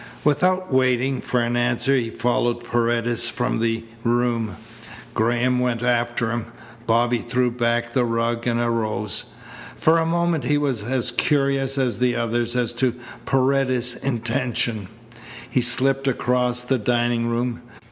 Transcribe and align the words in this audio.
Without 0.23 0.73
waiting 0.73 1.21
for 1.21 1.41
an 1.41 1.55
answer 1.55 1.95
he 1.95 2.09
followed 2.09 2.63
Paredes 2.63 3.29
from 3.29 3.59
the 3.59 3.83
room. 4.03 4.57
Graham 5.13 5.59
went 5.59 5.83
after 5.83 6.31
him. 6.31 6.45
Bobby 6.87 7.19
threw 7.19 7.51
back 7.51 7.93
the 7.93 8.03
rug 8.03 8.47
and 8.47 8.59
arose. 8.59 9.25
For 9.75 9.99
a 9.99 10.05
moment 10.07 10.45
he 10.45 10.57
was 10.57 10.81
as 10.85 11.11
curious 11.11 11.77
as 11.77 11.99
the 11.99 12.15
others 12.15 12.55
as 12.55 12.73
to 12.81 12.95
Paredes's 13.27 13.93
intention. 14.03 14.87
He 15.47 15.61
slipped 15.61 16.07
across 16.07 16.63
the 16.63 16.79
dining 16.79 17.27
room. 17.27 17.61